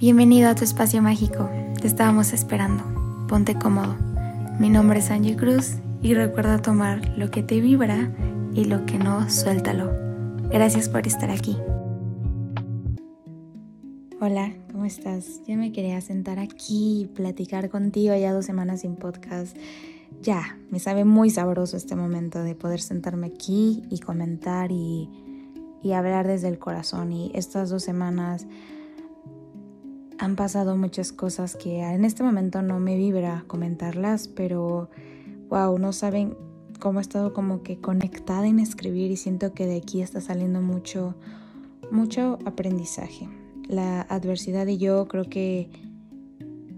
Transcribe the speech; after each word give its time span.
Bienvenido 0.00 0.48
a 0.50 0.56
tu 0.56 0.64
espacio 0.64 1.00
mágico. 1.00 1.48
Te 1.80 1.86
estábamos 1.86 2.32
esperando. 2.32 2.82
Ponte 3.28 3.54
cómodo. 3.54 3.94
Mi 4.58 4.68
nombre 4.68 4.98
es 4.98 5.08
Angie 5.12 5.36
Cruz 5.36 5.76
y 6.02 6.14
recuerda 6.14 6.60
tomar 6.60 7.16
lo 7.16 7.30
que 7.30 7.44
te 7.44 7.60
vibra 7.60 8.10
y 8.54 8.64
lo 8.64 8.86
que 8.86 8.98
no, 8.98 9.30
suéltalo. 9.30 9.92
Gracias 10.50 10.88
por 10.88 11.06
estar 11.06 11.30
aquí. 11.30 11.56
Hola, 14.20 14.52
¿cómo 14.72 14.84
estás? 14.84 15.40
Ya 15.46 15.56
me 15.56 15.70
quería 15.70 16.00
sentar 16.00 16.40
aquí 16.40 17.02
y 17.02 17.06
platicar 17.06 17.70
contigo 17.70 18.16
ya 18.16 18.32
dos 18.32 18.44
semanas 18.44 18.80
sin 18.80 18.96
podcast. 18.96 19.56
Ya, 20.22 20.58
me 20.70 20.80
sabe 20.80 21.04
muy 21.04 21.30
sabroso 21.30 21.76
este 21.76 21.94
momento 21.94 22.42
de 22.42 22.56
poder 22.56 22.80
sentarme 22.80 23.28
aquí 23.28 23.84
y 23.90 24.00
comentar 24.00 24.72
y, 24.72 25.08
y 25.84 25.92
hablar 25.92 26.26
desde 26.26 26.48
el 26.48 26.58
corazón. 26.58 27.12
Y 27.12 27.30
estas 27.32 27.70
dos 27.70 27.84
semanas 27.84 28.48
han 30.24 30.36
pasado 30.36 30.74
muchas 30.76 31.12
cosas 31.12 31.54
que 31.54 31.80
en 31.80 32.04
este 32.04 32.22
momento 32.22 32.62
no 32.62 32.80
me 32.80 32.96
vibra 32.96 33.44
comentarlas, 33.46 34.26
pero 34.26 34.88
wow, 35.50 35.78
no 35.78 35.92
saben 35.92 36.34
cómo 36.80 36.98
he 36.98 37.02
estado 37.02 37.34
como 37.34 37.62
que 37.62 37.78
conectada 37.78 38.46
en 38.46 38.58
escribir 38.58 39.10
y 39.10 39.16
siento 39.16 39.52
que 39.52 39.66
de 39.66 39.76
aquí 39.76 40.00
está 40.00 40.22
saliendo 40.22 40.62
mucho, 40.62 41.14
mucho 41.90 42.38
aprendizaje. 42.46 43.28
La 43.68 44.00
adversidad 44.02 44.66
y 44.66 44.78
yo 44.78 45.06
creo 45.08 45.24
que 45.24 45.68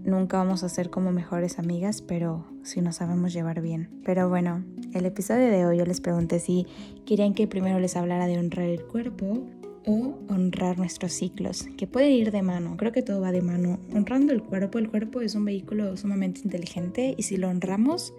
nunca 0.03 0.37
vamos 0.37 0.63
a 0.63 0.69
ser 0.69 0.89
como 0.89 1.13
mejores 1.13 1.57
amigas, 1.57 2.01
pero 2.01 2.45
si 2.63 2.81
nos 2.81 2.97
sabemos 2.97 3.31
llevar 3.31 3.61
bien. 3.61 3.89
Pero 4.03 4.27
bueno, 4.27 4.65
el 4.93 5.05
episodio 5.05 5.47
de 5.47 5.65
hoy 5.65 5.77
yo 5.77 5.85
les 5.85 6.01
pregunté 6.01 6.39
si 6.39 6.67
querían 7.05 7.33
que 7.33 7.47
primero 7.47 7.79
les 7.79 7.95
hablara 7.95 8.27
de 8.27 8.37
honrar 8.37 8.67
el 8.67 8.83
cuerpo 8.83 9.45
o 9.87 10.19
honrar 10.27 10.77
nuestros 10.77 11.13
ciclos, 11.13 11.67
que 11.77 11.87
puede 11.87 12.11
ir 12.11 12.31
de 12.31 12.43
mano, 12.43 12.75
creo 12.75 12.91
que 12.91 13.01
todo 13.01 13.21
va 13.21 13.31
de 13.31 13.41
mano. 13.41 13.79
Honrando 13.93 14.33
el 14.33 14.43
cuerpo, 14.43 14.77
el 14.77 14.89
cuerpo 14.89 15.21
es 15.21 15.33
un 15.33 15.45
vehículo 15.45 15.95
sumamente 15.95 16.41
inteligente 16.43 17.15
y 17.17 17.23
si 17.23 17.37
lo 17.37 17.47
honramos, 17.47 18.13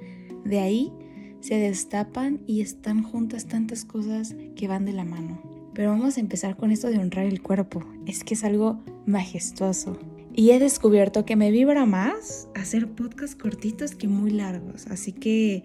de 0.45 0.61
ahí 0.61 0.93
se 1.41 1.57
destapan 1.57 2.41
y 2.47 2.63
están 2.63 3.03
juntas 3.03 3.47
tantas 3.47 3.85
cosas 3.85 4.35
que 4.57 4.67
van 4.67 4.87
de 4.87 4.95
la 4.95 5.05
mano. 5.05 5.41
Pero 5.75 5.91
vamos 5.91 6.17
a 6.17 6.21
empezar 6.21 6.57
con 6.57 6.73
esto 6.73 6.89
de 6.89 6.99
honrar 6.99 7.27
el 7.27 7.43
cuerpo, 7.43 7.85
es 8.07 8.25
que 8.25 8.35
es 8.35 8.45
algo 8.45 8.83
majestuoso. 9.07 9.99
Y 10.35 10.53
he 10.53 10.59
descubierto 10.59 11.25
que 11.25 11.37
me 11.37 11.51
vibra 11.51 11.85
más 11.85 12.49
hacer 12.55 12.89
podcasts 12.89 13.37
cortitos 13.37 13.95
que 13.95 14.09
muy 14.09 14.31
largos, 14.31 14.87
así 14.87 15.13
que 15.13 15.65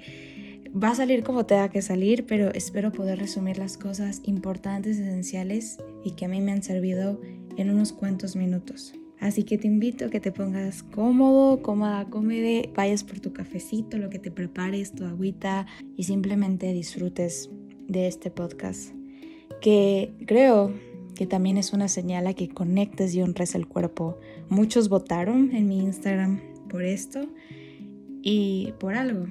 Va 0.75 0.89
a 0.89 0.95
salir 0.95 1.23
como 1.23 1.45
tenga 1.45 1.69
que 1.69 1.83
salir, 1.83 2.25
pero 2.25 2.51
espero 2.51 2.91
poder 2.91 3.19
resumir 3.19 3.59
las 3.59 3.77
cosas 3.77 4.21
importantes, 4.23 4.97
esenciales 4.97 5.77
y 6.03 6.11
que 6.11 6.25
a 6.25 6.27
mí 6.27 6.41
me 6.41 6.51
han 6.51 6.63
servido 6.63 7.21
en 7.57 7.69
unos 7.69 7.93
cuantos 7.93 8.35
minutos. 8.35 8.93
Así 9.19 9.43
que 9.43 9.57
te 9.59 9.67
invito 9.67 10.05
a 10.05 10.09
que 10.09 10.19
te 10.19 10.31
pongas 10.31 10.81
cómodo, 10.81 11.61
cómoda, 11.61 12.09
cómede, 12.09 12.71
vayas 12.75 13.03
por 13.03 13.19
tu 13.19 13.31
cafecito, 13.33 13.97
lo 13.97 14.09
que 14.09 14.19
te 14.19 14.31
prepares, 14.31 14.93
tu 14.93 15.05
agüita 15.05 15.67
y 15.95 16.05
simplemente 16.05 16.73
disfrutes 16.73 17.51
de 17.87 18.07
este 18.07 18.31
podcast. 18.31 18.93
Que 19.61 20.13
creo 20.25 20.73
que 21.15 21.27
también 21.27 21.57
es 21.57 21.71
una 21.71 21.87
señal 21.87 22.25
a 22.25 22.33
que 22.33 22.49
conectes 22.49 23.13
y 23.13 23.21
honres 23.21 23.53
el 23.53 23.67
cuerpo. 23.67 24.17
Muchos 24.49 24.89
votaron 24.89 25.55
en 25.55 25.67
mi 25.67 25.79
Instagram 25.79 26.41
por 26.67 26.83
esto 26.83 27.29
y 28.23 28.73
por 28.79 28.95
algo. 28.95 29.27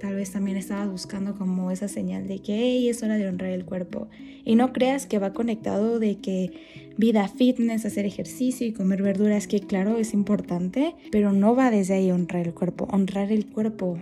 Tal 0.00 0.16
vez 0.16 0.32
también 0.32 0.56
estabas 0.56 0.90
buscando 0.90 1.34
como 1.34 1.70
esa 1.70 1.88
señal 1.88 2.28
de 2.28 2.40
que 2.40 2.88
es 2.88 3.02
hora 3.02 3.16
de 3.16 3.28
honrar 3.28 3.50
el 3.50 3.64
cuerpo. 3.64 4.08
Y 4.44 4.56
no 4.56 4.72
creas 4.72 5.06
que 5.06 5.18
va 5.18 5.32
conectado 5.32 5.98
de 5.98 6.16
que 6.16 6.52
vida 6.96 7.28
fitness, 7.28 7.86
hacer 7.86 8.04
ejercicio 8.04 8.66
y 8.66 8.72
comer 8.72 9.02
verduras, 9.02 9.46
que 9.46 9.60
claro 9.60 9.96
es 9.98 10.14
importante, 10.14 10.94
pero 11.10 11.32
no 11.32 11.54
va 11.54 11.70
desde 11.70 11.94
ahí 11.94 12.10
honrar 12.10 12.46
el 12.46 12.54
cuerpo. 12.54 12.86
Honrar 12.90 13.32
el 13.32 13.46
cuerpo 13.46 13.98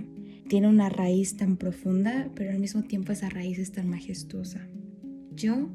tiene 0.48 0.68
una 0.68 0.88
raíz 0.88 1.36
tan 1.36 1.56
profunda, 1.56 2.30
pero 2.34 2.50
al 2.50 2.58
mismo 2.58 2.82
tiempo 2.82 3.12
esa 3.12 3.28
raíz 3.28 3.58
es 3.58 3.72
tan 3.72 3.88
majestuosa. 3.88 4.66
Yo 5.34 5.70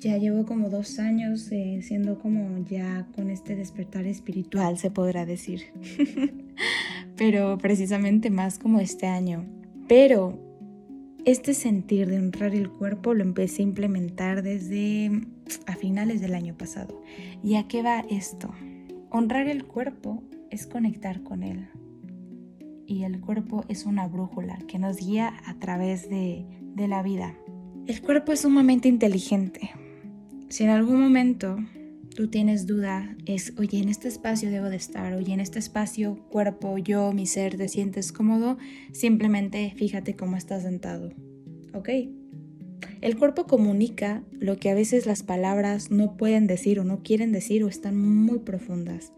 ya 0.00 0.16
llevo 0.16 0.46
como 0.46 0.70
dos 0.70 0.98
años 0.98 1.52
eh, 1.52 1.80
siendo 1.82 2.18
como 2.18 2.64
ya 2.64 3.06
con 3.14 3.30
este 3.30 3.54
despertar 3.54 4.06
espiritual, 4.06 4.78
se 4.78 4.90
podrá 4.90 5.26
decir. 5.26 5.60
pero 7.20 7.58
precisamente 7.58 8.30
más 8.30 8.58
como 8.58 8.80
este 8.80 9.06
año. 9.06 9.44
Pero 9.86 10.40
este 11.26 11.52
sentir 11.52 12.08
de 12.08 12.16
honrar 12.16 12.54
el 12.54 12.70
cuerpo 12.70 13.12
lo 13.12 13.22
empecé 13.22 13.60
a 13.60 13.66
implementar 13.66 14.42
desde 14.42 15.10
a 15.66 15.76
finales 15.76 16.22
del 16.22 16.34
año 16.34 16.56
pasado. 16.56 17.02
¿Y 17.44 17.56
a 17.56 17.68
qué 17.68 17.82
va 17.82 18.06
esto? 18.08 18.54
Honrar 19.10 19.48
el 19.48 19.66
cuerpo 19.66 20.22
es 20.48 20.66
conectar 20.66 21.22
con 21.22 21.42
él. 21.42 21.68
Y 22.86 23.02
el 23.02 23.20
cuerpo 23.20 23.66
es 23.68 23.84
una 23.84 24.08
brújula 24.08 24.56
que 24.66 24.78
nos 24.78 24.96
guía 24.96 25.34
a 25.44 25.58
través 25.58 26.08
de, 26.08 26.46
de 26.74 26.88
la 26.88 27.02
vida. 27.02 27.34
El 27.86 28.00
cuerpo 28.00 28.32
es 28.32 28.40
sumamente 28.40 28.88
inteligente. 28.88 29.72
Si 30.48 30.64
en 30.64 30.70
algún 30.70 30.98
momento 30.98 31.58
tú 32.14 32.28
tienes 32.28 32.66
duda, 32.66 33.16
es, 33.26 33.54
oye, 33.58 33.78
en 33.78 33.88
este 33.88 34.08
espacio 34.08 34.50
debo 34.50 34.68
de 34.68 34.76
estar, 34.76 35.14
oye, 35.14 35.32
en 35.32 35.40
este 35.40 35.58
espacio, 35.58 36.18
cuerpo, 36.28 36.78
yo, 36.78 37.12
mi 37.12 37.26
ser, 37.26 37.56
te 37.56 37.68
sientes 37.68 38.12
cómodo, 38.12 38.58
simplemente 38.92 39.72
fíjate 39.76 40.14
cómo 40.16 40.36
estás 40.36 40.62
sentado, 40.62 41.12
¿ok? 41.74 41.88
El 43.00 43.16
cuerpo 43.16 43.46
comunica 43.46 44.22
lo 44.32 44.58
que 44.58 44.70
a 44.70 44.74
veces 44.74 45.06
las 45.06 45.22
palabras 45.22 45.90
no 45.90 46.16
pueden 46.16 46.46
decir 46.46 46.80
o 46.80 46.84
no 46.84 47.02
quieren 47.02 47.32
decir 47.32 47.64
o 47.64 47.68
están 47.68 47.96
muy 47.96 48.40
profundas. 48.40 49.12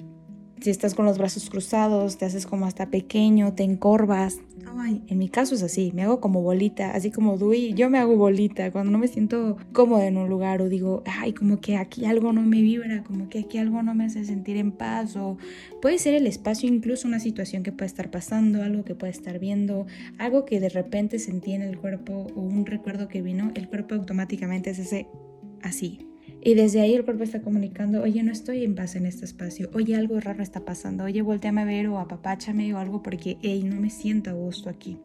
Si 0.63 0.71
estás 0.71 0.95
con 0.95 1.07
los 1.07 1.19
brazos 1.19 1.51
cruzados, 1.51 2.19
te 2.19 2.25
haces 2.25 2.47
como 2.47 2.67
hasta 2.67 2.89
pequeño, 2.89 3.53
te 3.55 3.65
encorvas, 3.65 4.39
Ay, 4.79 5.03
en 5.09 5.19
mi 5.19 5.29
caso 5.29 5.55
es 5.55 5.63
así, 5.63 5.93
me 5.95 6.03
hago 6.03 6.21
como 6.21 6.43
bolita, 6.43 6.93
así 6.93 7.11
como 7.11 7.37
Dewey, 7.37 7.75
yo 7.75 7.91
me 7.91 7.99
hago 7.99 8.17
bolita 8.17 8.71
cuando 8.71 8.91
no 8.91 8.99
me 8.99 9.09
siento 9.09 9.57
cómoda 9.73 10.07
en 10.07 10.17
un 10.17 10.29
lugar 10.29 10.63
o 10.63 10.69
digo, 10.69 11.03
ay, 11.07 11.33
como 11.33 11.61
que 11.61 11.77
aquí 11.77 12.05
algo 12.05 12.33
no 12.33 12.43
me 12.43 12.63
vibra, 12.63 13.03
como 13.03 13.29
que 13.29 13.41
aquí 13.41 13.59
algo 13.59 13.83
no 13.83 13.95
me 13.95 14.05
hace 14.05 14.25
sentir 14.25 14.57
en 14.57 14.73
paz 14.73 15.17
o 15.17 15.37
puede 15.81 15.99
ser 15.99 16.15
el 16.15 16.27
espacio, 16.27 16.69
incluso 16.69 17.07
una 17.07 17.21
situación 17.21 17.63
que 17.63 17.73
puede 17.73 17.87
estar 17.87 18.11
pasando, 18.11 18.63
algo 18.63 18.85
que 18.85 18.95
puede 18.95 19.13
estar 19.13 19.39
viendo, 19.39 19.87
algo 20.19 20.45
que 20.45 20.59
de 20.59 20.69
repente 20.69 21.19
sentí 21.19 21.53
en 21.53 21.63
el 21.63 21.79
cuerpo 21.79 22.27
o 22.35 22.41
un 22.41 22.65
recuerdo 22.67 23.09
que 23.09 23.23
vino, 23.23 23.53
el 23.55 23.69
cuerpo 23.69 23.95
automáticamente 23.95 24.71
es 24.71 24.79
ese 24.79 25.07
así, 25.63 26.07
y 26.45 26.55
desde 26.55 26.81
ahí 26.81 26.95
el 26.95 27.05
cuerpo 27.05 27.23
está 27.23 27.41
comunicando, 27.41 28.03
oye, 28.03 28.23
no 28.23 28.33
estoy 28.33 28.65
en 28.65 28.75
paz 28.75 28.97
en 28.97 29.07
este 29.07 29.25
espacio, 29.25 29.71
oye, 29.75 29.95
algo 29.95 30.19
raro 30.19 30.43
está 30.43 30.65
pasando, 30.65 31.05
oye, 31.05 31.23
volteame 31.23 31.61
a 31.61 31.65
ver 31.65 31.87
o 31.89 31.99
apapáchame 31.99 32.75
o 32.75 32.79
algo 32.79 33.03
porque, 33.03 33.39
hey, 33.43 33.63
no 33.65 33.81
me 33.81 33.91
siento 33.91 34.31
a 34.31 34.35
gusto 34.35 34.69
aquí. 34.69 34.99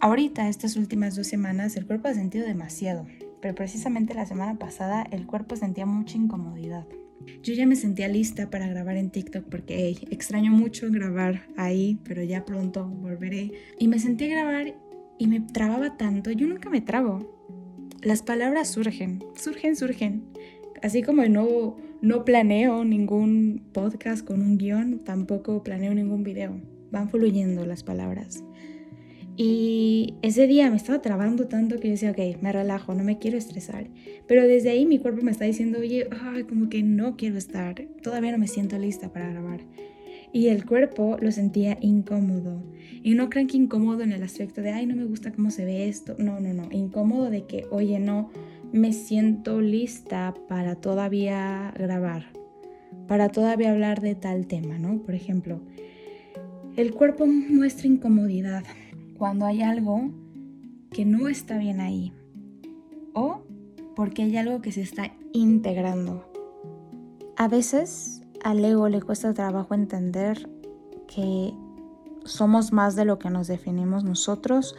Ahorita, 0.00 0.48
estas 0.48 0.76
últimas 0.76 1.16
dos 1.16 1.26
semanas, 1.26 1.76
el 1.76 1.86
cuerpo 1.86 2.08
ha 2.08 2.14
sentido 2.14 2.46
demasiado, 2.46 3.06
pero 3.40 3.54
precisamente 3.54 4.14
la 4.14 4.26
semana 4.26 4.58
pasada 4.58 5.06
el 5.10 5.26
cuerpo 5.26 5.56
sentía 5.56 5.86
mucha 5.86 6.16
incomodidad. 6.16 6.86
Yo 7.42 7.54
ya 7.54 7.66
me 7.66 7.76
sentía 7.76 8.08
lista 8.08 8.50
para 8.50 8.66
grabar 8.66 8.96
en 8.96 9.10
TikTok 9.10 9.44
porque 9.44 9.76
hey, 9.76 10.08
extraño 10.10 10.50
mucho 10.50 10.90
grabar 10.90 11.46
ahí, 11.56 11.98
pero 12.04 12.22
ya 12.22 12.44
pronto 12.44 12.86
volveré. 12.86 13.52
Y 13.78 13.88
me 13.88 13.98
sentí 13.98 14.24
a 14.24 14.28
grabar 14.28 14.74
y 15.18 15.26
me 15.26 15.40
trababa 15.40 15.96
tanto. 15.96 16.30
Yo 16.30 16.46
nunca 16.46 16.70
me 16.70 16.80
trabo 16.80 17.39
las 18.02 18.22
palabras 18.22 18.68
surgen, 18.68 19.22
surgen, 19.34 19.76
surgen. 19.76 20.22
Así 20.82 21.02
como 21.02 21.24
no, 21.26 21.76
no 22.00 22.24
planeo 22.24 22.84
ningún 22.84 23.62
podcast 23.72 24.24
con 24.26 24.40
un 24.40 24.56
guion, 24.56 25.00
tampoco 25.00 25.62
planeo 25.62 25.92
ningún 25.92 26.22
video. 26.22 26.60
Van 26.90 27.10
fluyendo 27.10 27.66
las 27.66 27.82
palabras. 27.82 28.42
Y 29.36 30.14
ese 30.22 30.46
día 30.46 30.70
me 30.70 30.76
estaba 30.76 31.00
trabando 31.02 31.46
tanto 31.46 31.78
que 31.78 31.88
yo 31.88 31.92
decía, 31.92 32.10
ok, 32.10 32.42
me 32.42 32.52
relajo, 32.52 32.94
no 32.94 33.04
me 33.04 33.18
quiero 33.18 33.38
estresar. 33.38 33.88
Pero 34.26 34.46
desde 34.46 34.70
ahí 34.70 34.86
mi 34.86 34.98
cuerpo 34.98 35.22
me 35.22 35.30
está 35.30 35.44
diciendo, 35.44 35.78
oye, 35.78 36.08
ay, 36.22 36.44
como 36.44 36.68
que 36.68 36.82
no 36.82 37.16
quiero 37.16 37.38
estar, 37.38 37.86
todavía 38.02 38.32
no 38.32 38.38
me 38.38 38.48
siento 38.48 38.78
lista 38.78 39.12
para 39.12 39.30
grabar 39.30 39.60
y 40.32 40.48
el 40.48 40.64
cuerpo 40.64 41.16
lo 41.20 41.32
sentía 41.32 41.78
incómodo. 41.80 42.62
Y 43.02 43.14
no 43.14 43.30
crean 43.30 43.46
que 43.46 43.56
incómodo 43.56 44.02
en 44.02 44.12
el 44.12 44.22
aspecto 44.22 44.60
de, 44.60 44.72
ay, 44.72 44.86
no 44.86 44.94
me 44.94 45.04
gusta 45.04 45.32
cómo 45.32 45.50
se 45.50 45.64
ve 45.64 45.88
esto. 45.88 46.14
No, 46.18 46.38
no, 46.40 46.52
no. 46.52 46.70
Incómodo 46.70 47.30
de 47.30 47.46
que, 47.46 47.66
oye, 47.70 47.98
no 47.98 48.30
me 48.72 48.92
siento 48.92 49.60
lista 49.60 50.34
para 50.48 50.76
todavía 50.76 51.72
grabar, 51.76 52.26
para 53.08 53.28
todavía 53.28 53.70
hablar 53.70 54.00
de 54.00 54.14
tal 54.14 54.46
tema, 54.46 54.78
¿no? 54.78 55.02
Por 55.02 55.14
ejemplo, 55.14 55.60
el 56.76 56.92
cuerpo 56.92 57.26
muestra 57.26 57.88
incomodidad 57.88 58.62
cuando 59.18 59.46
hay 59.46 59.62
algo 59.62 60.12
que 60.92 61.04
no 61.04 61.28
está 61.28 61.58
bien 61.58 61.80
ahí 61.80 62.12
o 63.12 63.42
porque 63.96 64.22
hay 64.22 64.36
algo 64.36 64.60
que 64.62 64.72
se 64.72 64.82
está 64.82 65.12
integrando. 65.32 66.30
A 67.36 67.48
veces 67.48 68.19
al 68.42 68.64
ego 68.64 68.88
le 68.88 69.02
cuesta 69.02 69.34
trabajo 69.34 69.74
entender 69.74 70.48
que 71.06 71.54
somos 72.24 72.72
más 72.72 72.96
de 72.96 73.04
lo 73.04 73.18
que 73.18 73.30
nos 73.30 73.46
definimos 73.46 74.04
nosotros 74.04 74.74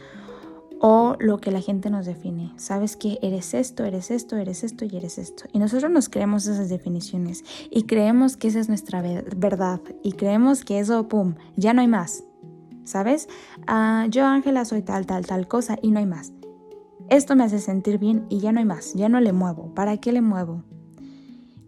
o 0.84 1.16
lo 1.20 1.38
que 1.38 1.52
la 1.52 1.60
gente 1.60 1.90
nos 1.90 2.06
define. 2.06 2.52
Sabes 2.56 2.96
que 2.96 3.18
eres 3.22 3.54
esto, 3.54 3.84
eres 3.84 4.10
esto, 4.10 4.36
eres 4.36 4.64
esto 4.64 4.84
y 4.84 4.96
eres 4.96 5.16
esto. 5.16 5.44
Y 5.52 5.60
nosotros 5.60 5.92
nos 5.92 6.08
creemos 6.08 6.46
esas 6.46 6.68
definiciones 6.68 7.44
y 7.70 7.84
creemos 7.84 8.36
que 8.36 8.48
esa 8.48 8.58
es 8.58 8.68
nuestra 8.68 9.00
verdad 9.00 9.80
y 10.02 10.12
creemos 10.14 10.64
que 10.64 10.80
eso, 10.80 11.06
¡pum!, 11.06 11.34
ya 11.56 11.72
no 11.72 11.82
hay 11.82 11.88
más. 11.88 12.24
¿Sabes? 12.84 13.28
Ah, 13.68 14.06
yo, 14.10 14.26
Ángela, 14.26 14.64
soy 14.64 14.82
tal, 14.82 15.06
tal, 15.06 15.24
tal 15.24 15.46
cosa 15.46 15.78
y 15.80 15.92
no 15.92 16.00
hay 16.00 16.06
más. 16.06 16.32
Esto 17.08 17.36
me 17.36 17.44
hace 17.44 17.60
sentir 17.60 17.98
bien 17.98 18.26
y 18.28 18.40
ya 18.40 18.50
no 18.50 18.58
hay 18.58 18.64
más, 18.64 18.94
ya 18.94 19.08
no 19.08 19.20
le 19.20 19.32
muevo. 19.32 19.72
¿Para 19.74 19.98
qué 19.98 20.10
le 20.10 20.20
muevo? 20.20 20.64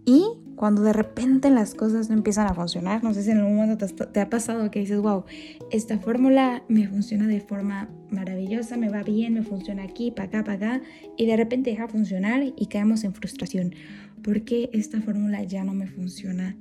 Y 0.04 0.26
cuando 0.64 0.80
de 0.80 0.94
repente 0.94 1.50
las 1.50 1.74
cosas 1.74 2.08
no 2.08 2.14
empiezan 2.14 2.46
a 2.46 2.54
funcionar, 2.54 3.04
no 3.04 3.12
sé 3.12 3.22
si 3.22 3.30
en 3.30 3.36
algún 3.36 3.56
momento 3.56 3.86
te, 3.86 4.18
ha 4.18 4.30
pasado 4.30 4.70
que 4.70 4.80
dices, 4.80 4.98
wow, 4.98 5.24
esta 5.70 5.98
fórmula 5.98 6.62
me 6.68 6.88
funciona 6.88 7.26
de 7.26 7.42
forma 7.42 7.90
maravillosa, 8.08 8.78
me 8.78 8.88
va 8.88 9.02
bien, 9.02 9.34
me 9.34 9.42
funciona 9.42 9.82
aquí, 9.82 10.10
para 10.10 10.28
acá, 10.28 10.42
para 10.42 10.54
acá, 10.54 10.82
y 11.18 11.26
de 11.26 11.36
repente 11.36 11.68
deja 11.68 11.86
funcionar 11.86 12.42
y 12.56 12.66
caemos 12.68 13.04
en 13.04 13.12
frustración. 13.12 13.74
¿Por 14.22 14.46
qué 14.46 14.70
esta 14.72 15.02
fórmula 15.02 15.42
ya 15.42 15.64
no 15.64 15.74
me 15.74 15.86
funciona? 15.86 16.56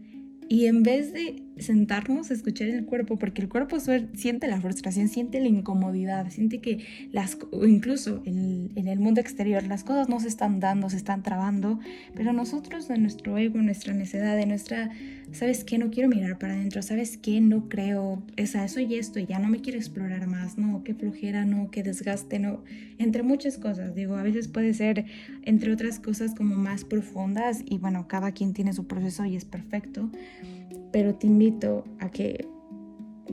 Y 0.50 0.66
en 0.66 0.84
vez 0.84 1.14
de 1.14 1.42
sentarnos 1.58 2.32
a 2.32 2.34
escuchar 2.34 2.70
el 2.70 2.86
cuerpo, 2.86 3.18
porque 3.18 3.42
el 3.42 3.50
cuerpo 3.50 3.78
siente 3.80 4.48
la 4.48 4.60
frustración, 4.60 5.08
siente 5.08 5.40
la 5.40 5.48
incomodidad, 5.48 6.30
siente 6.30 6.60
que 6.60 6.86
las, 7.12 7.38
incluso 7.66 8.22
en, 8.26 8.72
el 8.76 9.00
mundo 9.00 9.22
exterior 9.22 9.64
las 9.64 9.84
cosas 9.84 10.10
no 10.10 10.20
se 10.20 10.28
están 10.28 10.60
dando, 10.60 10.90
se 10.90 10.98
están 10.98 11.24
trabando, 11.24 11.80
pero 12.16 12.34
nosotros 12.34 12.88
de 12.88 12.98
nuestro 12.98 13.38
ego, 13.38 13.62
nuestra 13.62 13.94
necedad, 13.94 14.36
de 14.36 14.46
nuestra, 14.46 14.92
¿sabes 15.32 15.64
qué? 15.64 15.78
No 15.78 15.90
quiero 15.90 16.10
mirar 16.10 16.38
para 16.38 16.54
adentro, 16.54 16.82
¿sabes 16.82 17.18
qué? 17.18 17.40
No 17.40 17.70
creo, 17.70 18.24
esa, 18.36 18.66
eso 18.66 18.80
y 18.80 18.96
esto, 18.96 19.20
ya 19.20 19.40
no 19.40 19.50
me 19.50 19.62
quiero 19.62 19.78
explorar 19.78 20.28
más, 20.28 20.58
no, 20.58 20.84
qué 20.84 20.94
flojera, 20.94 21.46
no, 21.46 21.70
qué 21.72 21.84
desgaste, 21.84 22.40
no, 22.40 22.64
entre 22.98 23.24
muchas 23.24 23.58
cosas, 23.58 23.96
digo, 23.96 24.16
a 24.16 24.24
veces 24.24 24.48
puede 24.48 24.74
ser, 24.74 25.06
entre 25.44 25.72
otras 25.72 26.00
cosas, 26.00 26.34
como 26.36 26.56
más 26.56 26.84
profundas 26.84 27.62
y 27.66 27.78
bueno, 27.78 28.08
cada 28.08 28.32
quien 28.32 28.54
tiene 28.54 28.74
su 28.74 28.86
proceso 28.86 29.26
y 29.26 29.36
es 29.36 29.46
perfecto 29.46 30.10
pero 30.92 31.16
te 31.16 31.28
invito 31.28 31.84
a 32.00 32.10
que 32.10 32.48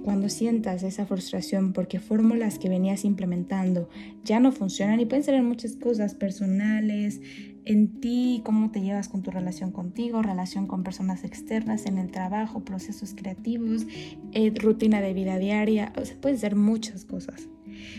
cuando 0.05 0.29
sientas 0.29 0.83
esa 0.83 1.05
frustración 1.05 1.73
porque 1.73 1.99
fórmulas 1.99 2.59
que 2.59 2.69
venías 2.69 3.05
implementando 3.05 3.89
ya 4.25 4.41
no 4.41 4.53
funcionan 4.53 5.01
y 5.01 5.07
pueden 5.07 5.25
ser 5.25 5.35
en 5.35 5.45
muchas 5.45 5.77
cosas 5.77 6.15
personales, 6.15 7.21
en 7.65 8.01
ti, 8.01 8.41
cómo 8.45 8.71
te 8.71 8.81
llevas 8.81 9.09
con 9.09 9.23
tu 9.23 9.31
relación 9.31 9.71
contigo, 9.71 10.23
relación 10.23 10.67
con 10.67 10.83
personas 10.83 11.25
externas, 11.25 11.87
en 11.87 11.99
el 11.99 12.11
trabajo, 12.11 12.65
procesos 12.65 13.15
creativos, 13.15 13.87
eh, 14.33 14.53
rutina 14.55 15.01
de 15.01 15.13
vida 15.13 15.39
diaria, 15.39 15.93
o 15.97 16.05
sea, 16.05 16.17
pueden 16.21 16.39
ser 16.39 16.57
muchas 16.57 17.05
cosas. 17.05 17.49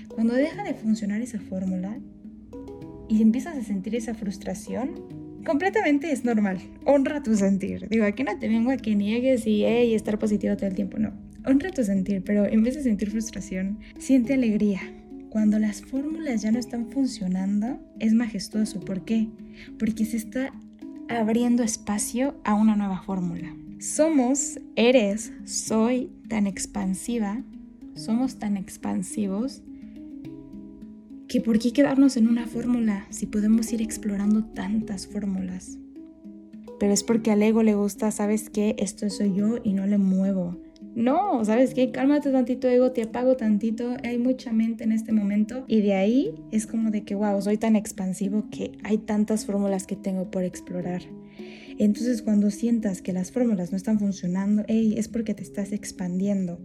Cuando 0.09 0.33
deja 0.33 0.63
de 0.63 0.73
funcionar 0.73 1.21
esa 1.21 1.39
fórmula 1.39 1.99
y 3.07 3.21
empiezas 3.21 3.57
a 3.57 3.63
sentir 3.63 3.95
esa 3.95 4.13
frustración, 4.13 4.95
completamente 5.45 6.11
es 6.11 6.25
normal. 6.25 6.59
Honra 6.85 7.23
tu 7.23 7.35
sentir. 7.35 7.87
Digo, 7.89 8.05
aquí 8.05 8.23
no 8.23 8.37
te 8.37 8.47
vengo 8.47 8.71
a 8.71 8.77
que 8.77 8.95
niegues 8.95 9.47
y 9.47 9.63
hey, 9.63 9.93
estar 9.93 10.17
positivo 10.19 10.55
todo 10.55 10.67
el 10.67 10.75
tiempo. 10.75 10.97
No. 10.99 11.13
Honra 11.45 11.71
tu 11.71 11.83
sentir, 11.83 12.23
pero 12.23 12.45
en 12.45 12.63
vez 12.63 12.75
de 12.75 12.83
sentir 12.83 13.09
frustración, 13.09 13.79
siente 13.97 14.33
alegría. 14.33 14.81
Cuando 15.29 15.59
las 15.59 15.81
fórmulas 15.81 16.41
ya 16.41 16.51
no 16.51 16.59
están 16.59 16.91
funcionando, 16.91 17.79
es 17.99 18.13
majestuoso. 18.13 18.79
¿Por 18.79 19.05
qué? 19.05 19.29
Porque 19.79 20.05
se 20.05 20.17
está 20.17 20.51
abriendo 21.07 21.63
espacio 21.63 22.39
a 22.43 22.53
una 22.53 22.75
nueva 22.75 23.01
fórmula. 23.01 23.55
Somos, 23.79 24.59
eres, 24.75 25.31
soy 25.45 26.11
tan 26.27 26.47
expansiva, 26.47 27.43
somos 27.95 28.37
tan 28.37 28.57
expansivos 28.57 29.63
que 31.31 31.39
por 31.39 31.59
qué 31.59 31.71
quedarnos 31.71 32.17
en 32.17 32.27
una 32.27 32.45
fórmula 32.45 33.07
si 33.09 33.25
podemos 33.25 33.71
ir 33.71 33.81
explorando 33.81 34.43
tantas 34.43 35.07
fórmulas. 35.07 35.77
Pero 36.77 36.91
es 36.91 37.05
porque 37.05 37.31
al 37.31 37.41
ego 37.41 37.63
le 37.63 37.73
gusta, 37.73 38.11
¿sabes 38.11 38.49
qué? 38.49 38.75
Esto 38.77 39.09
soy 39.09 39.33
yo 39.33 39.59
y 39.63 39.71
no 39.71 39.87
le 39.87 39.97
muevo. 39.97 40.57
No, 40.93 41.45
¿sabes 41.45 41.73
qué? 41.73 41.89
Cálmate 41.89 42.31
tantito 42.31 42.67
ego, 42.67 42.91
te 42.91 43.03
apago 43.03 43.37
tantito, 43.37 43.95
hay 44.03 44.17
mucha 44.17 44.51
mente 44.51 44.83
en 44.83 44.91
este 44.91 45.13
momento 45.13 45.63
y 45.69 45.79
de 45.79 45.93
ahí 45.93 46.35
es 46.51 46.67
como 46.67 46.91
de 46.91 47.05
que, 47.05 47.15
wow, 47.15 47.41
soy 47.41 47.57
tan 47.57 47.77
expansivo 47.77 48.49
que 48.51 48.73
hay 48.83 48.97
tantas 48.97 49.45
fórmulas 49.45 49.87
que 49.87 49.95
tengo 49.95 50.29
por 50.29 50.43
explorar. 50.43 51.01
Entonces 51.83 52.21
cuando 52.21 52.51
sientas 52.51 53.01
que 53.01 53.11
las 53.11 53.31
fórmulas 53.31 53.71
no 53.71 53.75
están 53.75 53.97
funcionando, 53.97 54.63
es 54.67 55.07
porque 55.07 55.33
te 55.33 55.41
estás 55.41 55.71
expandiendo. 55.71 56.59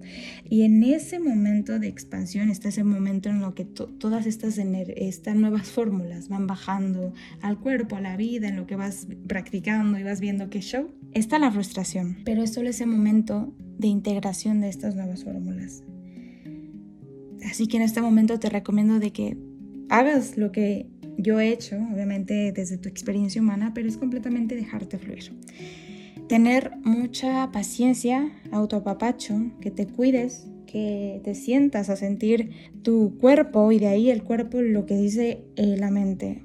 Y 0.45 0.65
en 0.65 0.83
ese 0.83 1.19
momento 1.19 1.79
de 1.79 1.89
expansión 1.89 2.51
está 2.51 2.69
ese 2.69 2.85
momento 2.85 3.31
en 3.31 3.41
lo 3.41 3.55
que 3.55 3.65
todas 3.65 4.27
estas, 4.27 4.59
estas 4.59 5.35
nuevas 5.35 5.69
fórmulas 5.69 6.29
van 6.29 6.47
bajando 6.47 7.15
al 7.41 7.59
cuerpo, 7.59 7.97
a 7.97 8.03
la 8.03 8.19
vida, 8.19 8.49
en 8.49 8.57
lo 8.57 8.67
que 8.67 8.77
vas 8.77 9.09
practicando 9.27 9.99
y 9.99 10.03
vas 10.03 10.21
viendo 10.21 10.51
qué 10.51 10.61
show. 10.61 10.91
Está 11.15 11.39
la 11.39 11.51
frustración, 11.51 12.19
pero 12.27 12.43
es 12.43 12.53
solo 12.53 12.69
ese 12.69 12.85
momento 12.85 13.55
de 13.79 13.89
integración 13.89 14.61
de 14.61 14.69
estas 14.69 14.97
nuevas 14.97 15.25
fórmulas. 15.25 15.83
Así 17.51 17.69
que 17.69 17.79
en 17.79 17.85
este 17.85 18.03
momento 18.03 18.39
te 18.39 18.51
recomiendo 18.51 18.99
de 18.99 19.13
que 19.13 19.39
hagas 19.89 20.37
lo 20.37 20.53
que 20.53 20.91
yo 21.19 21.41
he 21.41 21.51
hecho, 21.51 21.77
obviamente 21.93 22.53
desde 22.53 22.79
tu 22.79 22.89
experiencia 22.89 23.41
humana, 23.41 23.73
pero 23.75 23.89
es 23.89 23.97
completamente 23.97 24.55
dejarte 24.55 24.99
fluir. 24.99 25.33
Tener 26.29 26.73
mucha 26.83 27.51
paciencia, 27.53 28.33
autopapacho, 28.51 29.53
que 29.61 29.71
te 29.71 29.87
cuides, 29.87 30.49
que 30.67 31.21
te 31.23 31.35
sientas 31.35 31.89
a 31.89 31.97
sentir 31.97 32.51
tu 32.83 33.17
cuerpo 33.19 33.71
y 33.73 33.79
de 33.79 33.87
ahí 33.87 34.11
el 34.11 34.25
cuerpo 34.25 34.61
lo 34.61 34.87
que 34.87 34.97
dice 34.97 35.45
eh, 35.57 35.77
la 35.79 35.91
mente. 35.91 36.43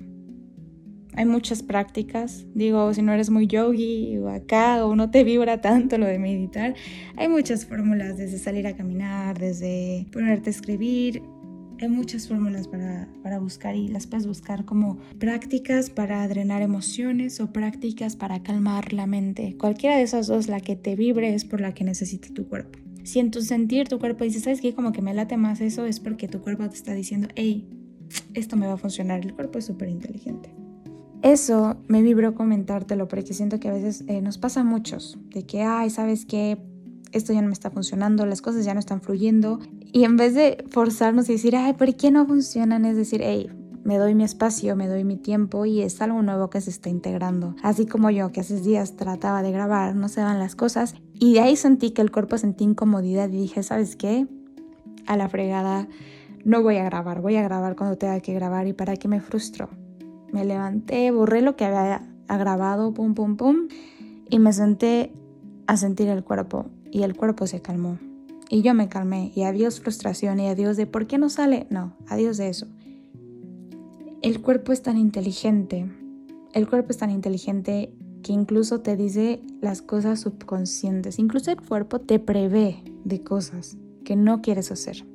Hay 1.14 1.26
muchas 1.26 1.62
prácticas, 1.62 2.46
digo, 2.54 2.94
si 2.94 3.02
no 3.02 3.12
eres 3.12 3.30
muy 3.30 3.46
yogi 3.46 4.18
o 4.18 4.30
acá 4.30 4.86
o 4.86 4.96
no 4.96 5.12
te 5.12 5.26
vibra 5.26 5.60
tanto 5.60 5.98
lo 5.98 6.06
de 6.06 6.20
meditar, 6.20 6.74
hay 7.18 7.28
muchas 7.28 7.66
fórmulas, 7.66 8.18
desde 8.18 8.38
salir 8.38 8.66
a 8.66 8.78
caminar, 8.78 9.38
desde 9.38 10.08
ponerte 10.14 10.50
a 10.50 10.52
escribir, 10.52 11.22
hay 11.82 11.90
muchas 11.90 12.28
fórmulas 12.28 12.68
para, 12.68 13.08
para, 13.24 13.40
buscar 13.40 13.76
y 13.76 13.88
las 13.88 14.06
puedes 14.06 14.28
buscar 14.28 14.66
como 14.66 15.00
prácticas 15.20 15.90
para 15.90 16.28
drenar 16.28 16.62
emociones 16.62 17.40
o 17.42 17.52
prácticas 17.52 18.16
para 18.16 18.44
calmar 18.44 18.94
la 18.94 19.08
mente. 19.08 19.58
Cualquiera 19.58 19.98
de 19.98 20.04
esas 20.04 20.28
dos, 20.28 20.48
la 20.48 20.60
que 20.60 20.76
te 20.76 20.96
vibre 20.96 21.34
es 21.34 21.44
por 21.44 21.60
la 21.60 21.74
que 21.74 21.84
necesita 21.84 22.30
tu 22.34 22.48
cuerpo. 22.48 22.80
Si 23.04 23.20
en 23.20 23.32
tu 23.32 23.42
sentir 23.42 23.88
tu 23.88 23.98
cuerpo 23.98 24.24
dice, 24.24 24.40
¿sabes 24.40 24.62
qué? 24.62 24.76
Como 24.76 24.92
que 24.92 25.02
me 25.02 25.14
late 25.14 25.38
más 25.38 25.60
eso, 25.60 25.86
es 25.86 26.00
porque 26.00 26.28
tu 26.28 26.42
cuerpo 26.42 26.70
te 26.70 26.76
está 26.76 26.94
diciendo, 26.94 27.30
hey, 27.36 27.68
esto 28.36 28.56
me 28.56 28.68
va 28.68 28.74
a 28.74 28.78
funcionar. 28.78 29.22
El 29.26 29.34
cuerpo 29.34 29.58
es 29.58 29.66
súper 29.66 29.90
inteligente. 29.90 30.54
Eso 31.24 31.78
me 31.88 32.02
vibró 32.04 32.36
comentártelo 32.36 33.08
porque 33.08 33.34
siento 33.34 33.60
que 33.60 33.70
a 33.70 33.74
veces 33.74 34.04
eh, 34.08 34.22
nos 34.22 34.38
pasa 34.38 34.62
a 34.62 34.64
muchos, 34.64 35.18
de 35.30 35.46
que, 35.46 35.62
ay, 35.62 35.90
¿sabes 35.90 36.26
qué? 36.26 36.60
Esto 37.12 37.34
ya 37.34 37.42
no 37.42 37.48
me 37.48 37.54
está 37.54 37.70
funcionando, 37.72 38.26
las 38.26 38.42
cosas 38.42 38.66
ya 38.66 38.74
no 38.74 38.80
están 38.80 39.02
fluyendo 39.02 39.60
y 39.92 40.06
en 40.06 40.18
vez 40.18 40.34
de 40.34 40.64
forzarnos 40.70 41.30
y 41.30 41.34
decir, 41.34 41.56
ay, 41.56 41.74
¿por 41.74 41.94
qué 41.96 42.12
no 42.12 42.26
funcionan? 42.26 42.86
Es 42.86 42.96
decir, 42.96 43.22
hey, 43.24 43.50
me 43.84 43.98
doy 43.98 44.16
mi 44.16 44.24
espacio, 44.24 44.76
me 44.76 44.88
doy 44.88 45.04
mi 45.04 45.18
tiempo 45.18 45.66
y 45.66 45.82
es 45.82 46.02
algo 46.02 46.22
nuevo 46.22 46.50
que 46.50 46.62
se 46.62 46.70
está 46.70 46.90
integrando. 46.90 47.56
Así 47.64 47.86
como 47.86 48.10
yo, 48.10 48.32
que 48.32 48.42
hace 48.42 48.60
días 48.62 48.96
trataba 48.96 49.42
de 49.42 49.52
grabar, 49.52 49.96
no 49.96 50.08
se 50.08 50.22
van 50.22 50.40
las 50.40 50.56
cosas. 50.56 50.96
Y 51.14 51.34
de 51.34 51.42
ahí 51.42 51.56
sentí 51.56 51.92
que 51.92 52.02
el 52.02 52.12
cuerpo 52.12 52.38
sentí 52.38 52.64
incomodidad 52.64 53.30
y 53.30 53.38
dije, 53.38 53.64
¿sabes 53.64 53.96
qué? 53.96 54.28
A 55.08 55.18
la 55.18 55.30
fregada, 55.30 55.88
no 56.46 56.62
voy 56.62 56.78
a 56.78 56.84
grabar, 56.84 57.22
voy 57.22 57.36
a 57.36 57.44
grabar 57.44 57.76
cuando 57.76 57.98
tenga 57.98 58.20
que 58.20 58.34
grabar 58.34 58.68
y 58.68 58.74
para 58.74 58.96
qué 58.96 59.08
me 59.08 59.20
frustro. 59.20 59.70
Me 60.32 60.46
levanté, 60.46 61.12
borré 61.12 61.42
lo 61.42 61.56
que 61.56 61.66
había 61.66 62.08
grabado, 62.28 62.94
pum, 62.94 63.14
pum, 63.14 63.36
pum, 63.36 63.68
y 64.30 64.40
me 64.40 64.54
senté 64.54 65.12
a 65.68 65.76
sentir 65.76 66.08
el 66.08 66.24
cuerpo 66.24 66.68
y 66.92 67.04
el 67.04 67.16
cuerpo 67.16 67.46
se 67.48 67.62
calmó. 67.62 67.98
Y 68.54 68.64
yo 68.64 68.74
me 68.74 68.90
calmé 68.90 69.32
y 69.34 69.44
adiós 69.44 69.80
frustración 69.80 70.42
y 70.42 70.50
adiós 70.50 70.76
de 70.76 70.86
¿por 70.86 71.08
qué 71.08 71.18
no 71.18 71.30
sale? 71.30 71.68
No, 71.70 71.94
adiós 72.08 72.36
de 72.36 72.50
eso. 72.50 72.68
El 74.22 74.42
cuerpo 74.42 74.74
es 74.74 74.82
tan 74.82 74.98
inteligente, 74.98 75.90
el 76.52 76.68
cuerpo 76.68 76.92
es 76.92 76.98
tan 76.98 77.12
inteligente 77.12 77.94
que 78.22 78.34
incluso 78.34 78.82
te 78.82 78.98
dice 78.98 79.40
las 79.62 79.82
cosas 79.82 80.20
subconscientes, 80.20 81.18
incluso 81.18 81.50
el 81.50 81.62
cuerpo 81.62 82.02
te 82.02 82.20
prevé 82.20 82.84
de 83.06 83.24
cosas 83.24 83.78
que 84.04 84.18
no 84.18 84.42
quieres 84.42 84.70
hacer. 84.70 85.06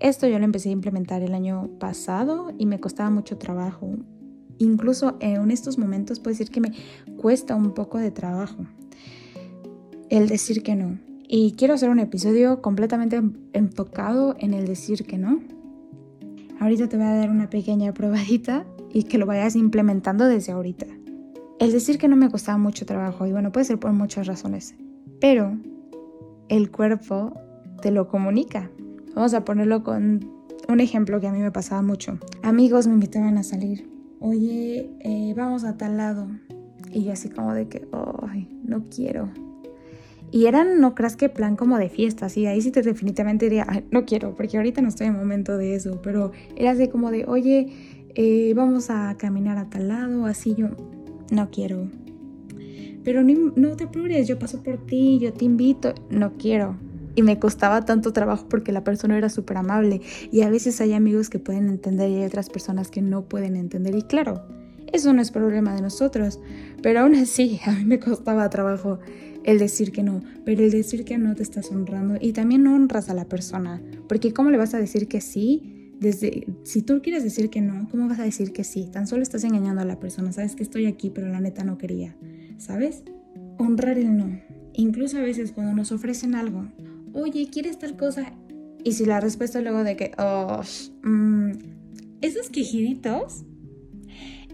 Esto 0.00 0.26
yo 0.26 0.38
lo 0.38 0.46
empecé 0.46 0.70
a 0.70 0.72
implementar 0.72 1.22
el 1.22 1.34
año 1.34 1.68
pasado 1.78 2.54
y 2.56 2.64
me 2.64 2.80
costaba 2.80 3.10
mucho 3.10 3.36
trabajo. 3.36 3.90
Incluso 4.56 5.18
en 5.20 5.50
estos 5.50 5.76
momentos 5.76 6.20
puedo 6.20 6.32
decir 6.32 6.50
que 6.50 6.62
me 6.62 6.72
cuesta 7.18 7.54
un 7.54 7.74
poco 7.74 7.98
de 7.98 8.10
trabajo 8.10 8.64
el 10.08 10.26
decir 10.26 10.62
que 10.62 10.74
no. 10.74 11.11
Y 11.34 11.52
quiero 11.52 11.72
hacer 11.72 11.88
un 11.88 11.98
episodio 11.98 12.60
completamente 12.60 13.22
enfocado 13.54 14.36
en 14.38 14.52
el 14.52 14.66
decir 14.66 15.06
que 15.06 15.16
no. 15.16 15.40
Ahorita 16.60 16.90
te 16.90 16.98
voy 16.98 17.06
a 17.06 17.14
dar 17.14 17.30
una 17.30 17.48
pequeña 17.48 17.94
probadita 17.94 18.66
y 18.92 19.04
que 19.04 19.16
lo 19.16 19.24
vayas 19.24 19.56
implementando 19.56 20.26
desde 20.26 20.52
ahorita. 20.52 20.84
El 21.58 21.72
decir 21.72 21.96
que 21.96 22.06
no 22.06 22.16
me 22.16 22.28
costaba 22.30 22.58
mucho 22.58 22.84
trabajo 22.84 23.26
y 23.26 23.32
bueno, 23.32 23.50
puede 23.50 23.64
ser 23.64 23.78
por 23.78 23.94
muchas 23.94 24.26
razones, 24.26 24.74
pero 25.22 25.56
el 26.50 26.70
cuerpo 26.70 27.32
te 27.80 27.90
lo 27.90 28.08
comunica. 28.08 28.70
Vamos 29.14 29.32
a 29.32 29.42
ponerlo 29.42 29.82
con 29.82 30.28
un 30.68 30.80
ejemplo 30.80 31.18
que 31.18 31.28
a 31.28 31.32
mí 31.32 31.38
me 31.38 31.50
pasaba 31.50 31.80
mucho. 31.80 32.18
Amigos 32.42 32.86
me 32.86 32.92
invitaban 32.92 33.38
a 33.38 33.42
salir. 33.42 33.88
Oye, 34.20 34.90
eh, 35.00 35.32
vamos 35.34 35.64
a 35.64 35.78
tal 35.78 35.96
lado. 35.96 36.28
Y 36.92 37.04
yo 37.04 37.12
así 37.14 37.30
como 37.30 37.54
de 37.54 37.68
que, 37.68 37.88
ay, 38.28 38.50
no 38.64 38.84
quiero. 38.90 39.30
Y 40.32 40.46
eran, 40.46 40.80
no 40.80 40.94
creas 40.94 41.14
que 41.14 41.28
plan 41.28 41.56
como 41.56 41.78
de 41.78 41.90
fiestas, 41.90 42.38
y 42.38 42.46
ahí 42.46 42.62
sí 42.62 42.70
te 42.70 42.80
definitivamente 42.80 43.44
diría, 43.44 43.84
no 43.90 44.06
quiero, 44.06 44.34
porque 44.34 44.56
ahorita 44.56 44.80
no 44.80 44.88
estoy 44.88 45.08
en 45.08 45.14
momento 45.14 45.58
de 45.58 45.74
eso, 45.74 46.00
pero 46.02 46.32
era 46.56 46.70
así 46.70 46.88
como 46.88 47.10
de, 47.10 47.26
oye, 47.26 47.68
eh, 48.14 48.54
vamos 48.56 48.88
a 48.88 49.14
caminar 49.18 49.58
a 49.58 49.68
tal 49.68 49.88
lado, 49.88 50.24
así 50.24 50.54
yo, 50.54 50.68
no 51.30 51.50
quiero. 51.50 51.90
Pero 53.04 53.22
no 53.22 53.76
te 53.76 53.84
apures, 53.84 54.26
yo 54.26 54.38
paso 54.38 54.62
por 54.62 54.78
ti, 54.86 55.18
yo 55.18 55.34
te 55.34 55.44
invito, 55.44 55.94
no 56.08 56.32
quiero. 56.38 56.76
Y 57.14 57.22
me 57.22 57.38
costaba 57.38 57.84
tanto 57.84 58.12
trabajo 58.12 58.46
porque 58.48 58.72
la 58.72 58.84
persona 58.84 59.18
era 59.18 59.28
súper 59.28 59.58
amable. 59.58 60.00
Y 60.30 60.42
a 60.42 60.50
veces 60.50 60.80
hay 60.80 60.94
amigos 60.94 61.28
que 61.28 61.38
pueden 61.38 61.68
entender 61.68 62.10
y 62.10 62.16
hay 62.16 62.24
otras 62.24 62.48
personas 62.48 62.90
que 62.90 63.02
no 63.02 63.22
pueden 63.22 63.56
entender. 63.56 63.94
Y 63.94 64.02
claro, 64.02 64.46
eso 64.92 65.12
no 65.12 65.20
es 65.20 65.30
problema 65.30 65.74
de 65.74 65.82
nosotros. 65.82 66.40
Pero 66.80 67.00
aún 67.00 67.14
así, 67.16 67.60
a 67.66 67.72
mí 67.72 67.84
me 67.84 67.98
costaba 67.98 68.48
trabajo 68.50 69.00
el 69.44 69.58
decir 69.58 69.92
que 69.92 70.02
no, 70.02 70.22
pero 70.44 70.62
el 70.62 70.70
decir 70.70 71.04
que 71.04 71.18
no 71.18 71.34
te 71.34 71.42
estás 71.42 71.70
honrando 71.70 72.16
y 72.20 72.32
también 72.32 72.66
honras 72.66 73.08
a 73.08 73.14
la 73.14 73.26
persona, 73.26 73.82
porque 74.08 74.32
¿cómo 74.32 74.50
le 74.50 74.58
vas 74.58 74.74
a 74.74 74.78
decir 74.78 75.08
que 75.08 75.20
sí? 75.20 75.90
Desde, 75.98 76.46
si 76.64 76.82
tú 76.82 77.00
quieres 77.00 77.22
decir 77.22 77.48
que 77.48 77.60
no, 77.60 77.88
¿cómo 77.88 78.08
vas 78.08 78.18
a 78.18 78.24
decir 78.24 78.52
que 78.52 78.64
sí? 78.64 78.88
Tan 78.90 79.06
solo 79.06 79.22
estás 79.22 79.44
engañando 79.44 79.82
a 79.82 79.84
la 79.84 80.00
persona, 80.00 80.32
sabes 80.32 80.56
que 80.56 80.62
estoy 80.62 80.86
aquí, 80.86 81.10
pero 81.10 81.28
la 81.28 81.40
neta 81.40 81.64
no 81.64 81.78
quería, 81.78 82.16
¿sabes? 82.58 83.02
Honrar 83.58 83.98
el 83.98 84.16
no. 84.16 84.40
Incluso 84.74 85.18
a 85.18 85.22
veces 85.22 85.52
cuando 85.52 85.74
nos 85.74 85.92
ofrecen 85.92 86.34
algo, 86.34 86.66
oye, 87.12 87.48
¿quieres 87.50 87.78
tal 87.78 87.96
cosa? 87.96 88.32
Y 88.84 88.92
si 88.92 89.04
la 89.04 89.20
respuesta 89.20 89.60
luego 89.60 89.84
de 89.84 89.96
que, 89.96 90.12
oh, 90.18 90.62
mm, 91.04 91.52
esos 92.20 92.50
quejiditos 92.50 93.44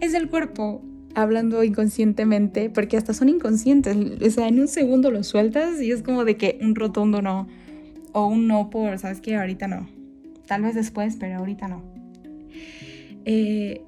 es 0.00 0.14
el 0.14 0.28
cuerpo 0.28 0.82
hablando 1.14 1.64
inconscientemente, 1.64 2.70
porque 2.70 2.96
hasta 2.96 3.14
son 3.14 3.28
inconscientes. 3.28 3.96
O 3.96 4.30
sea, 4.30 4.48
en 4.48 4.60
un 4.60 4.68
segundo 4.68 5.10
lo 5.10 5.24
sueltas 5.24 5.80
y 5.80 5.90
es 5.90 6.02
como 6.02 6.24
de 6.24 6.36
que 6.36 6.58
un 6.62 6.74
rotundo 6.74 7.22
no. 7.22 7.46
O 8.12 8.26
un 8.26 8.46
no 8.46 8.70
por, 8.70 8.98
¿sabes 8.98 9.20
qué? 9.20 9.36
Ahorita 9.36 9.68
no. 9.68 9.88
Tal 10.46 10.62
vez 10.62 10.74
después, 10.74 11.16
pero 11.18 11.38
ahorita 11.38 11.68
no. 11.68 11.82
Eh, 13.24 13.82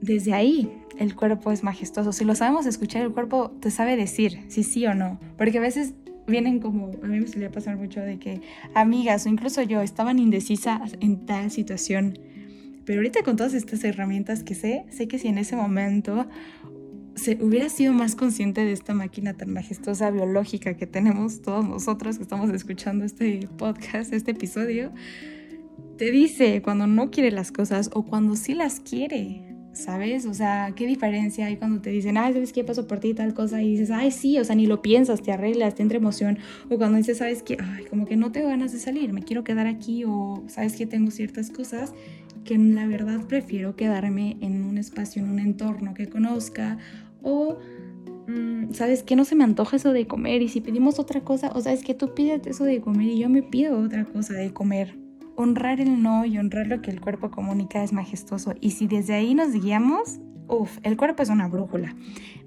desde 0.00 0.34
ahí 0.34 0.70
el 0.98 1.14
cuerpo 1.14 1.52
es 1.52 1.62
majestuoso. 1.62 2.12
Si 2.12 2.24
lo 2.24 2.34
sabemos 2.34 2.66
escuchar, 2.66 3.02
el 3.02 3.12
cuerpo 3.12 3.52
te 3.60 3.70
sabe 3.70 3.96
decir 3.96 4.40
si 4.48 4.62
sí 4.62 4.86
o 4.86 4.94
no. 4.94 5.20
Porque 5.38 5.58
a 5.58 5.60
veces 5.60 5.94
vienen 6.26 6.60
como, 6.60 6.90
a 7.02 7.06
mí 7.06 7.20
me 7.20 7.26
solía 7.26 7.50
pasar 7.50 7.76
mucho 7.76 8.00
de 8.00 8.18
que 8.18 8.40
amigas 8.74 9.26
o 9.26 9.28
incluso 9.28 9.62
yo 9.62 9.80
estaban 9.80 10.18
indecisas 10.18 10.96
en 11.00 11.26
tal 11.26 11.50
situación 11.50 12.18
pero 12.84 13.00
ahorita 13.00 13.22
con 13.22 13.36
todas 13.36 13.54
estas 13.54 13.84
herramientas 13.84 14.42
que 14.42 14.54
sé, 14.54 14.84
sé 14.90 15.08
que 15.08 15.18
si 15.18 15.28
en 15.28 15.38
ese 15.38 15.56
momento 15.56 16.26
se 17.14 17.38
hubiera 17.42 17.68
sido 17.68 17.92
más 17.92 18.16
consciente 18.16 18.64
de 18.64 18.72
esta 18.72 18.94
máquina 18.94 19.34
tan 19.34 19.52
majestuosa 19.52 20.10
biológica 20.10 20.74
que 20.74 20.86
tenemos 20.86 21.42
todos 21.42 21.68
nosotros 21.68 22.16
que 22.16 22.22
estamos 22.22 22.50
escuchando 22.50 23.04
este 23.04 23.48
podcast, 23.58 24.12
este 24.12 24.30
episodio, 24.30 24.92
te 25.98 26.10
dice 26.10 26.62
cuando 26.62 26.86
no 26.86 27.10
quiere 27.10 27.30
las 27.30 27.52
cosas 27.52 27.90
o 27.92 28.04
cuando 28.04 28.36
sí 28.36 28.54
las 28.54 28.80
quiere. 28.80 29.48
¿Sabes? 29.74 30.26
O 30.26 30.34
sea, 30.34 30.74
¿qué 30.76 30.86
diferencia 30.86 31.46
hay 31.46 31.56
cuando 31.56 31.80
te 31.80 31.88
dicen, 31.88 32.18
ay, 32.18 32.34
¿sabes 32.34 32.52
qué 32.52 32.62
pasó 32.62 32.86
por 32.86 33.00
ti 33.00 33.14
tal 33.14 33.32
cosa? 33.32 33.62
Y 33.62 33.70
dices, 33.70 33.90
ay, 33.90 34.10
sí, 34.10 34.38
o 34.38 34.44
sea, 34.44 34.54
ni 34.54 34.66
lo 34.66 34.82
piensas, 34.82 35.22
te 35.22 35.32
arreglas, 35.32 35.74
te 35.74 35.82
entra 35.82 35.96
emoción. 35.96 36.38
O 36.68 36.76
cuando 36.76 36.98
dices, 36.98 37.16
¿sabes 37.16 37.42
qué? 37.42 37.56
Ay, 37.58 37.86
como 37.86 38.04
que 38.04 38.16
no 38.16 38.32
tengo 38.32 38.48
ganas 38.48 38.72
de 38.72 38.78
salir, 38.78 39.14
me 39.14 39.22
quiero 39.22 39.44
quedar 39.44 39.66
aquí. 39.66 40.04
O, 40.04 40.44
¿sabes 40.46 40.76
que 40.76 40.84
Tengo 40.84 41.10
ciertas 41.10 41.48
cosas 41.48 41.94
que 42.44 42.58
la 42.58 42.86
verdad 42.86 43.20
prefiero 43.26 43.76
quedarme 43.76 44.36
en 44.40 44.64
un 44.64 44.78
espacio, 44.78 45.22
en 45.22 45.30
un 45.30 45.38
entorno 45.38 45.94
que 45.94 46.08
conozca 46.08 46.78
o 47.22 47.58
mm, 48.26 48.72
¿sabes 48.72 49.02
que 49.02 49.16
No 49.16 49.24
se 49.24 49.34
me 49.34 49.44
antoja 49.44 49.76
eso 49.76 49.92
de 49.92 50.06
comer 50.06 50.42
y 50.42 50.48
si 50.48 50.60
pedimos 50.60 50.98
otra 50.98 51.20
cosa, 51.20 51.50
o 51.54 51.60
sabes 51.60 51.82
que 51.82 51.94
tú 51.94 52.14
pides 52.14 52.46
eso 52.46 52.64
de 52.64 52.80
comer 52.80 53.08
y 53.08 53.18
yo 53.18 53.28
me 53.28 53.42
pido 53.42 53.78
otra 53.78 54.04
cosa 54.04 54.34
de 54.34 54.52
comer. 54.52 54.96
Honrar 55.34 55.80
el 55.80 56.02
no 56.02 56.24
y 56.24 56.38
honrar 56.38 56.66
lo 56.66 56.82
que 56.82 56.90
el 56.90 57.00
cuerpo 57.00 57.30
comunica 57.30 57.82
es 57.82 57.92
majestuoso 57.92 58.54
y 58.60 58.72
si 58.72 58.86
desde 58.86 59.14
ahí 59.14 59.34
nos 59.34 59.52
guiamos, 59.52 60.20
uff, 60.48 60.78
el 60.82 60.96
cuerpo 60.96 61.22
es 61.22 61.30
una 61.30 61.48
brújula. 61.48 61.96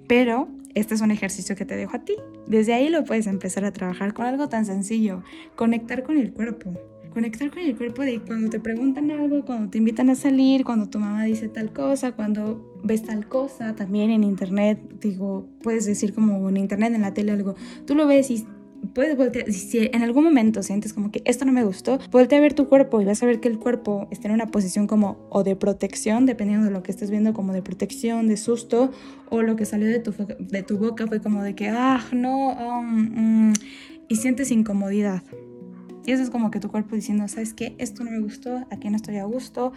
Pero 0.06 0.48
este 0.74 0.94
es 0.94 1.00
un 1.00 1.10
ejercicio 1.10 1.56
que 1.56 1.64
te 1.64 1.74
dejo 1.74 1.96
a 1.96 2.04
ti. 2.04 2.14
Desde 2.46 2.74
ahí 2.74 2.90
lo 2.90 3.02
puedes 3.04 3.26
empezar 3.26 3.64
a 3.64 3.72
trabajar 3.72 4.12
con 4.12 4.26
algo 4.26 4.48
tan 4.48 4.66
sencillo, 4.66 5.22
conectar 5.56 6.04
con 6.04 6.18
el 6.18 6.32
cuerpo 6.32 6.74
conectar 7.16 7.50
con 7.50 7.60
el 7.60 7.74
cuerpo 7.74 8.02
de 8.02 8.20
cuando 8.20 8.50
te 8.50 8.60
preguntan 8.60 9.10
algo, 9.10 9.42
cuando 9.42 9.70
te 9.70 9.78
invitan 9.78 10.10
a 10.10 10.14
salir, 10.14 10.64
cuando 10.64 10.90
tu 10.90 10.98
mamá 10.98 11.24
dice 11.24 11.48
tal 11.48 11.72
cosa, 11.72 12.12
cuando 12.12 12.78
ves 12.84 13.04
tal 13.04 13.26
cosa, 13.26 13.74
también 13.74 14.10
en 14.10 14.22
internet, 14.22 14.78
digo, 15.00 15.48
puedes 15.62 15.86
decir 15.86 16.12
como 16.12 16.46
en 16.46 16.58
internet, 16.58 16.92
en 16.92 17.00
la 17.00 17.14
tele 17.14 17.32
algo, 17.32 17.54
tú 17.86 17.94
lo 17.94 18.06
ves 18.06 18.30
y 18.30 18.46
puedes 18.92 19.16
voltear, 19.16 19.50
si 19.50 19.78
en 19.78 20.02
algún 20.02 20.24
momento 20.24 20.62
sientes 20.62 20.92
como 20.92 21.10
que 21.10 21.22
esto 21.24 21.46
no 21.46 21.52
me 21.52 21.64
gustó, 21.64 21.98
voltea 22.10 22.36
a 22.36 22.42
ver 22.42 22.52
tu 22.52 22.68
cuerpo 22.68 23.00
y 23.00 23.06
vas 23.06 23.22
a 23.22 23.26
ver 23.26 23.40
que 23.40 23.48
el 23.48 23.58
cuerpo 23.58 24.08
está 24.10 24.28
en 24.28 24.34
una 24.34 24.48
posición 24.48 24.86
como 24.86 25.26
o 25.30 25.42
de 25.42 25.56
protección, 25.56 26.26
dependiendo 26.26 26.66
de 26.66 26.70
lo 26.70 26.82
que 26.82 26.90
estés 26.90 27.10
viendo, 27.10 27.32
como 27.32 27.54
de 27.54 27.62
protección, 27.62 28.28
de 28.28 28.36
susto, 28.36 28.90
o 29.30 29.40
lo 29.40 29.56
que 29.56 29.64
salió 29.64 29.88
de 29.88 30.00
tu, 30.00 30.12
de 30.38 30.62
tu 30.62 30.76
boca 30.76 31.06
fue 31.06 31.22
como 31.22 31.42
de 31.42 31.54
que, 31.54 31.70
ah, 31.70 32.04
no, 32.12 32.50
um, 32.50 33.48
mm", 33.48 33.52
y 34.06 34.16
sientes 34.16 34.50
incomodidad. 34.50 35.22
Y 36.06 36.12
eso 36.12 36.22
es 36.22 36.30
como 36.30 36.52
que 36.52 36.60
tu 36.60 36.68
cuerpo 36.68 36.94
diciendo, 36.94 37.26
¿sabes 37.26 37.52
qué? 37.52 37.74
Esto 37.78 38.04
no 38.04 38.12
me 38.12 38.20
gustó, 38.20 38.64
aquí 38.70 38.88
no 38.88 38.96
estoy 38.96 39.16
a 39.16 39.24
gusto, 39.24 39.72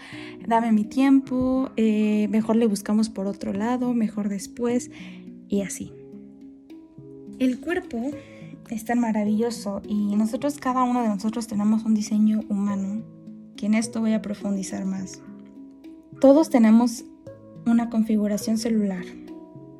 dame 0.48 0.72
mi 0.72 0.86
tiempo, 0.86 1.72
eh, 1.76 2.28
mejor 2.30 2.56
le 2.56 2.68
buscamos 2.68 3.10
por 3.10 3.26
otro 3.26 3.52
lado, 3.52 3.94
mejor 3.96 4.30
después, 4.30 4.92
y 5.48 5.62
así. 5.62 5.92
El 7.40 7.60
cuerpo 7.60 8.12
es 8.70 8.86
tan 8.86 9.00
maravilloso 9.00 9.82
y 9.88 10.16
nosotros, 10.16 10.60
cada 10.60 10.84
uno 10.84 11.02
de 11.02 11.08
nosotros 11.08 11.48
tenemos 11.48 11.84
un 11.84 11.96
diseño 11.96 12.42
humano, 12.48 13.02
que 13.58 13.66
en 13.66 13.74
esto 13.74 14.00
voy 14.00 14.14
a 14.14 14.22
profundizar 14.22 14.86
más. 14.86 15.24
Todos 16.22 16.52
tenemos 16.52 17.06
una 17.66 17.90
configuración 17.90 18.58
celular 18.60 19.04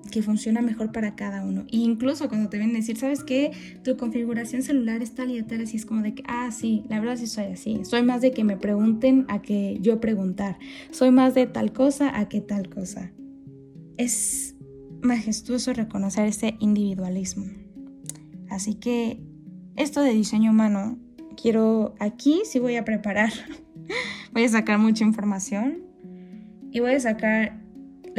que 0.10 0.22
funciona 0.22 0.62
mejor 0.62 0.92
para 0.92 1.16
cada 1.16 1.44
uno. 1.44 1.66
E 1.72 1.78
incluso 1.78 2.28
cuando 2.30 2.50
te 2.50 2.58
vienen 2.58 2.76
a 2.76 2.80
decir, 2.80 2.98
¿sabes 2.98 3.24
qué? 3.24 3.52
Tu 3.84 3.98
configuración 3.98 4.62
celular 4.62 5.02
es 5.02 5.16
tal 5.16 5.32
y 5.36 5.42
tal, 5.44 5.62
así 5.62 5.78
es 5.78 5.86
como 5.86 6.02
de 6.02 6.16
que, 6.16 6.24
ah, 6.28 6.52
sí, 6.52 6.84
la 6.90 7.00
verdad 7.00 7.18
sí 7.18 7.28
soy 7.28 7.46
así. 7.46 7.82
Soy 7.84 8.04
más 8.04 8.22
de 8.22 8.32
que 8.32 8.44
me 8.44 8.58
pregunten 8.58 9.26
a 9.28 9.42
que 9.42 9.78
yo 9.82 10.00
preguntar. 10.00 10.58
Soy 10.92 11.12
más 11.12 11.36
de 11.36 11.48
tal 11.48 11.74
cosa 11.74 12.18
a 12.18 12.30
que 12.30 12.42
tal 12.42 12.70
cosa. 12.70 13.12
Es 13.98 14.56
majestuoso 15.02 15.74
reconocer 15.74 16.28
ese 16.28 16.56
individualismo. 16.60 17.46
Así 18.50 18.76
que 18.76 19.22
esto 19.76 20.02
de 20.02 20.12
diseño 20.12 20.52
humano, 20.52 20.98
quiero 21.42 21.96
aquí 22.00 22.42
sí 22.46 22.60
voy 22.60 22.76
a 22.76 22.86
preparar. 22.86 23.32
voy 24.34 24.44
a 24.44 24.50
sacar 24.50 24.80
mucha 24.80 25.04
información 25.04 25.84
y 26.72 26.80
voy 26.80 26.94
a 26.94 27.00
sacar 27.00 27.59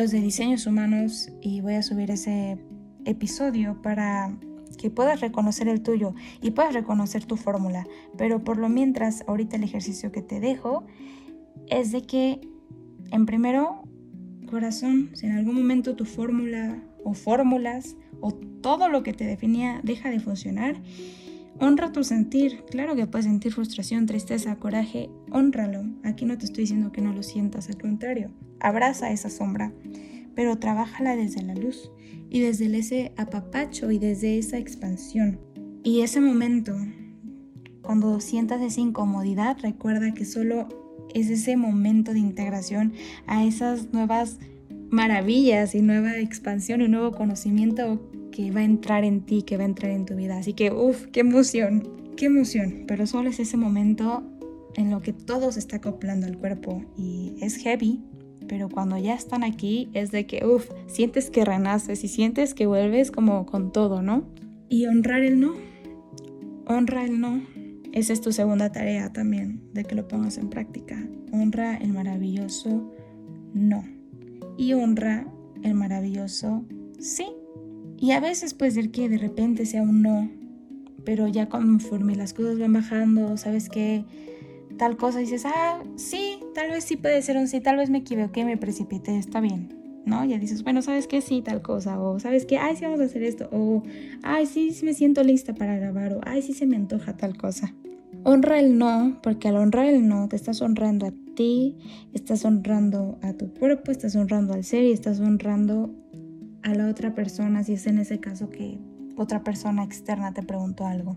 los 0.00 0.12
de 0.12 0.22
diseños 0.22 0.66
humanos 0.66 1.30
y 1.42 1.60
voy 1.60 1.74
a 1.74 1.82
subir 1.82 2.10
ese 2.10 2.56
episodio 3.04 3.82
para 3.82 4.34
que 4.78 4.88
puedas 4.88 5.20
reconocer 5.20 5.68
el 5.68 5.82
tuyo 5.82 6.14
y 6.40 6.52
puedas 6.52 6.72
reconocer 6.72 7.26
tu 7.26 7.36
fórmula. 7.36 7.86
Pero 8.16 8.42
por 8.42 8.56
lo 8.56 8.70
mientras, 8.70 9.22
ahorita 9.26 9.56
el 9.56 9.64
ejercicio 9.64 10.10
que 10.10 10.22
te 10.22 10.40
dejo 10.40 10.86
es 11.68 11.92
de 11.92 12.00
que, 12.00 12.40
en 13.10 13.26
primero, 13.26 13.82
corazón, 14.48 15.10
si 15.12 15.26
en 15.26 15.32
algún 15.32 15.54
momento 15.54 15.94
tu 15.96 16.06
fórmula 16.06 16.82
o 17.04 17.12
fórmulas 17.12 17.94
o 18.22 18.32
todo 18.32 18.88
lo 18.88 19.02
que 19.02 19.12
te 19.12 19.24
definía 19.24 19.80
deja 19.82 20.08
de 20.08 20.18
funcionar, 20.18 20.80
Honra 21.62 21.92
tu 21.92 22.04
sentir. 22.04 22.64
Claro 22.70 22.96
que 22.96 23.06
puedes 23.06 23.26
sentir 23.26 23.52
frustración, 23.52 24.06
tristeza, 24.06 24.56
coraje. 24.56 25.10
Honralo. 25.30 25.84
Aquí 26.04 26.24
no 26.24 26.38
te 26.38 26.46
estoy 26.46 26.62
diciendo 26.62 26.90
que 26.90 27.02
no 27.02 27.12
lo 27.12 27.22
sientas, 27.22 27.68
al 27.68 27.76
contrario. 27.76 28.30
Abraza 28.60 29.10
esa 29.10 29.28
sombra, 29.28 29.70
pero 30.34 30.56
trabájala 30.56 31.16
desde 31.16 31.42
la 31.42 31.54
luz 31.54 31.92
y 32.30 32.40
desde 32.40 32.74
ese 32.78 33.12
apapacho 33.18 33.90
y 33.90 33.98
desde 33.98 34.38
esa 34.38 34.56
expansión. 34.56 35.38
Y 35.84 36.00
ese 36.00 36.22
momento, 36.22 36.74
cuando 37.82 38.20
sientas 38.20 38.62
esa 38.62 38.80
incomodidad, 38.80 39.58
recuerda 39.60 40.14
que 40.14 40.24
solo 40.24 40.66
es 41.12 41.28
ese 41.28 41.58
momento 41.58 42.14
de 42.14 42.20
integración 42.20 42.94
a 43.26 43.44
esas 43.44 43.92
nuevas 43.92 44.38
maravillas 44.88 45.74
y 45.74 45.82
nueva 45.82 46.16
expansión 46.16 46.80
y 46.80 46.88
nuevo 46.88 47.12
conocimiento 47.12 48.00
que 48.30 48.50
va 48.50 48.60
a 48.60 48.64
entrar 48.64 49.04
en 49.04 49.22
ti, 49.22 49.42
que 49.42 49.56
va 49.56 49.62
a 49.62 49.66
entrar 49.66 49.92
en 49.92 50.06
tu 50.06 50.14
vida. 50.14 50.38
Así 50.38 50.52
que, 50.52 50.70
uff, 50.72 51.06
qué 51.06 51.20
emoción, 51.20 51.88
qué 52.16 52.26
emoción. 52.26 52.84
Pero 52.86 53.06
solo 53.06 53.30
es 53.30 53.40
ese 53.40 53.56
momento 53.56 54.22
en 54.76 54.90
lo 54.90 55.00
que 55.02 55.12
todo 55.12 55.52
se 55.52 55.58
está 55.58 55.76
acoplando 55.76 56.26
al 56.26 56.38
cuerpo 56.38 56.84
y 56.96 57.34
es 57.40 57.56
heavy, 57.56 58.00
pero 58.48 58.68
cuando 58.68 58.98
ya 58.98 59.14
están 59.14 59.44
aquí 59.44 59.88
es 59.92 60.10
de 60.10 60.26
que, 60.26 60.44
uff, 60.46 60.70
sientes 60.86 61.30
que 61.30 61.44
renaces 61.44 62.04
y 62.04 62.08
sientes 62.08 62.54
que 62.54 62.66
vuelves 62.66 63.10
como 63.10 63.46
con 63.46 63.72
todo, 63.72 64.02
¿no? 64.02 64.24
Y 64.68 64.86
honrar 64.86 65.22
el 65.22 65.40
no, 65.40 65.54
honra 66.66 67.04
el 67.04 67.20
no, 67.20 67.42
esa 67.92 68.12
es 68.12 68.20
tu 68.20 68.32
segunda 68.32 68.70
tarea 68.70 69.12
también, 69.12 69.60
de 69.72 69.84
que 69.84 69.96
lo 69.96 70.06
pongas 70.06 70.38
en 70.38 70.48
práctica. 70.48 71.08
Honra 71.32 71.76
el 71.76 71.92
maravilloso 71.92 72.92
no. 73.52 73.84
Y 74.56 74.74
honra 74.74 75.26
el 75.62 75.74
maravilloso 75.74 76.64
sí. 76.98 77.26
Y 78.00 78.12
a 78.12 78.20
veces 78.20 78.54
puede 78.54 78.70
ser 78.70 78.90
que 78.90 79.10
de 79.10 79.18
repente 79.18 79.66
sea 79.66 79.82
un 79.82 80.00
no, 80.00 80.30
pero 81.04 81.28
ya 81.28 81.50
conforme 81.50 82.16
las 82.16 82.32
cosas 82.32 82.58
van 82.58 82.72
bajando, 82.72 83.36
sabes 83.36 83.68
que 83.68 84.04
tal 84.78 84.96
cosa 84.96 85.18
dices, 85.18 85.44
ah, 85.44 85.82
sí, 85.96 86.40
tal 86.54 86.70
vez 86.70 86.84
sí 86.84 86.96
puede 86.96 87.20
ser 87.20 87.36
un 87.36 87.46
sí, 87.46 87.60
tal 87.60 87.76
vez 87.76 87.90
me 87.90 87.98
equivoqué, 87.98 88.46
me 88.46 88.56
precipité, 88.56 89.18
está 89.18 89.40
bien. 89.40 89.78
¿no? 90.06 90.24
Ya 90.24 90.38
dices, 90.38 90.62
bueno, 90.62 90.80
¿sabes 90.80 91.06
qué? 91.06 91.20
Sí, 91.20 91.42
tal 91.42 91.60
cosa, 91.60 92.00
o 92.00 92.18
¿sabes 92.18 92.46
qué? 92.46 92.56
Ay, 92.56 92.74
sí, 92.74 92.84
vamos 92.84 93.00
a 93.00 93.04
hacer 93.04 93.22
esto, 93.22 93.50
o 93.52 93.82
ay, 94.22 94.46
sí, 94.46 94.74
me 94.82 94.94
siento 94.94 95.22
lista 95.22 95.54
para 95.54 95.76
grabar, 95.76 96.14
o 96.14 96.20
ay, 96.24 96.40
sí 96.40 96.54
se 96.54 96.66
me 96.66 96.76
antoja 96.76 97.18
tal 97.18 97.36
cosa. 97.36 97.74
Honra 98.24 98.60
el 98.60 98.78
no, 98.78 99.18
porque 99.22 99.48
al 99.48 99.56
honrar 99.56 99.86
el 99.86 100.08
no 100.08 100.26
te 100.28 100.36
estás 100.36 100.62
honrando 100.62 101.06
a 101.06 101.12
ti, 101.34 101.76
estás 102.12 102.44
honrando 102.44 103.18
a 103.22 103.34
tu 103.34 103.52
cuerpo, 103.52 103.92
estás 103.92 104.16
honrando 104.16 104.54
al 104.54 104.64
ser 104.64 104.84
y 104.84 104.92
estás 104.92 105.20
honrando 105.20 105.94
a 106.62 106.74
la 106.74 106.88
otra 106.88 107.14
persona, 107.14 107.64
si 107.64 107.74
es 107.74 107.86
en 107.86 107.98
ese 107.98 108.20
caso 108.20 108.50
que 108.50 108.78
otra 109.16 109.42
persona 109.42 109.84
externa 109.84 110.32
te 110.32 110.42
preguntó 110.42 110.86
algo. 110.86 111.16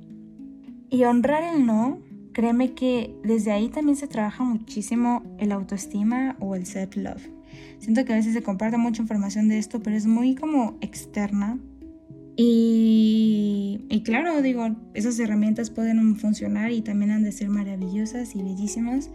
Y 0.90 1.04
honrar 1.06 1.44
el 1.56 1.66
no, 1.66 2.00
créeme 2.34 2.74
que 2.74 3.16
desde 3.24 3.52
ahí 3.52 3.70
también 3.70 3.96
se 3.96 4.08
trabaja 4.08 4.44
muchísimo 4.44 5.24
el 5.40 5.52
autoestima 5.52 6.36
o 6.40 6.56
el 6.56 6.66
self-love. 6.66 7.30
Siento 7.80 8.06
que 8.06 8.14
a 8.14 8.16
veces 8.16 8.34
se 8.34 8.44
comparte 8.44 8.78
mucha 8.78 9.02
información 9.02 9.48
de 9.50 9.58
esto, 9.58 9.82
pero 9.82 9.96
es 9.96 10.06
muy 10.06 10.36
como 10.36 10.78
externa. 10.82 11.60
Y, 12.36 13.86
y 13.90 14.02
claro, 14.04 14.42
digo, 14.42 14.76
esas 14.94 15.20
herramientas 15.20 15.70
pueden 15.70 16.16
funcionar 16.16 16.72
y 16.72 16.82
también 16.82 17.12
han 17.12 17.24
de 17.24 17.32
ser 17.32 17.50
maravillosas 17.50 18.36
y 18.36 18.42
bellísimas. 18.42 19.10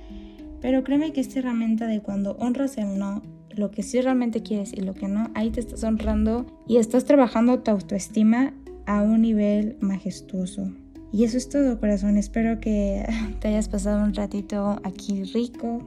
Pero 0.60 0.84
créeme 0.84 1.12
que 1.12 1.20
esta 1.20 1.38
herramienta 1.38 1.86
de 1.86 2.00
cuando 2.00 2.32
honras 2.36 2.76
el 2.78 2.98
no, 2.98 3.22
lo 3.58 3.72
que 3.72 3.82
sí 3.82 4.00
realmente 4.00 4.42
quieres 4.42 4.72
y 4.72 4.80
lo 4.80 4.94
que 4.94 5.08
no, 5.08 5.30
ahí 5.34 5.50
te 5.50 5.60
estás 5.60 5.82
honrando 5.82 6.46
y 6.68 6.76
estás 6.76 7.04
trabajando 7.04 7.58
tu 7.60 7.72
autoestima 7.72 8.54
a 8.86 9.02
un 9.02 9.22
nivel 9.22 9.76
majestuoso. 9.80 10.72
Y 11.12 11.24
eso 11.24 11.36
es 11.36 11.48
todo, 11.48 11.80
corazón. 11.80 12.16
Espero 12.16 12.60
que 12.60 13.04
te 13.40 13.48
hayas 13.48 13.68
pasado 13.68 14.02
un 14.04 14.14
ratito 14.14 14.80
aquí 14.84 15.24
rico, 15.24 15.82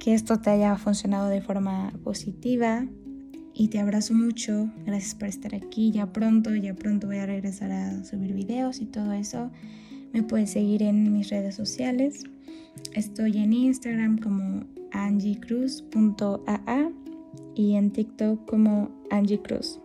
que 0.00 0.14
esto 0.14 0.40
te 0.40 0.50
haya 0.50 0.76
funcionado 0.76 1.28
de 1.28 1.40
forma 1.40 1.92
positiva 2.02 2.84
y 3.54 3.68
te 3.68 3.78
abrazo 3.78 4.14
mucho. 4.14 4.68
Gracias 4.84 5.14
por 5.14 5.28
estar 5.28 5.54
aquí. 5.54 5.92
Ya 5.92 6.12
pronto, 6.12 6.54
ya 6.56 6.74
pronto 6.74 7.06
voy 7.06 7.18
a 7.18 7.26
regresar 7.26 7.70
a 7.70 8.02
subir 8.04 8.32
videos 8.34 8.80
y 8.80 8.86
todo 8.86 9.12
eso. 9.12 9.50
Me 10.12 10.24
puedes 10.24 10.50
seguir 10.50 10.82
en 10.82 11.12
mis 11.12 11.30
redes 11.30 11.54
sociales. 11.54 12.24
Estoy 12.94 13.38
en 13.38 13.52
Instagram 13.52 14.18
como 14.18 14.64
angiecruz.aa 14.92 16.90
y 17.54 17.74
en 17.74 17.90
TikTok 17.90 18.48
como 18.48 18.90
Angie 19.10 19.40
Cruz. 19.40 19.80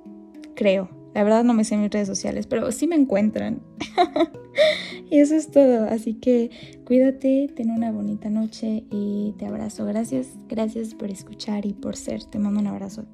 Creo. 0.56 0.90
La 1.14 1.24
verdad 1.24 1.44
no 1.44 1.54
me 1.54 1.64
sé 1.64 1.78
mis 1.78 1.90
redes 1.90 2.08
sociales, 2.08 2.46
pero 2.46 2.72
sí 2.72 2.86
me 2.86 2.96
encuentran. 2.96 3.62
y 5.10 5.20
eso 5.20 5.36
es 5.36 5.50
todo. 5.50 5.86
Así 5.86 6.14
que 6.14 6.52
cuídate, 6.86 7.50
ten 7.56 7.72
una 7.72 7.92
bonita 7.92 8.30
noche 8.30 8.84
y 8.92 9.34
te 9.40 9.46
abrazo. 9.48 9.86
Gracias, 9.86 10.36
gracias 10.48 10.94
por 10.94 11.10
escuchar 11.10 11.66
y 11.66 11.74
por 11.74 11.96
ser. 11.96 12.24
Te 12.26 12.38
mando 12.38 12.60
un 12.60 12.68
abrazo. 12.68 13.06